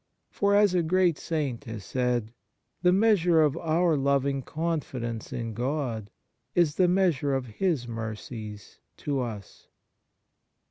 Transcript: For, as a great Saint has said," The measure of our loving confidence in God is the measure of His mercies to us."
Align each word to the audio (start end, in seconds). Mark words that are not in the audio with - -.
For, 0.31 0.55
as 0.55 0.73
a 0.73 0.81
great 0.81 1.19
Saint 1.19 1.65
has 1.65 1.85
said," 1.85 2.33
The 2.81 2.91
measure 2.91 3.43
of 3.43 3.55
our 3.57 3.95
loving 3.95 4.41
confidence 4.41 5.31
in 5.31 5.53
God 5.53 6.09
is 6.55 6.73
the 6.77 6.87
measure 6.87 7.35
of 7.35 7.45
His 7.45 7.87
mercies 7.87 8.79
to 8.97 9.19
us." 9.21 9.67